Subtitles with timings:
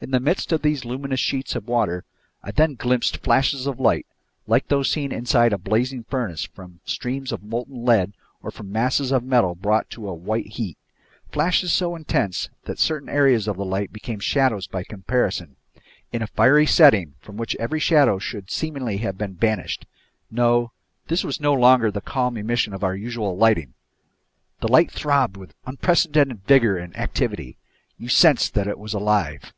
[0.00, 2.04] In the midst of these luminous sheets of water,
[2.40, 4.06] I then glimpsed flashes of light,
[4.46, 9.10] like those seen inside a blazing furnace from streams of molten lead or from masses
[9.10, 13.92] of metal brought to a white heat—flashes so intense that certain areas of the light
[13.92, 15.56] became shadows by comparison,
[16.12, 19.84] in a fiery setting from which every shadow should seemingly have been banished.
[20.30, 20.70] No,
[21.08, 23.74] this was no longer the calm emission of our usual lighting!
[24.60, 27.58] This light throbbed with unprecedented vigor and activity!
[27.96, 29.52] You sensed that it was alive!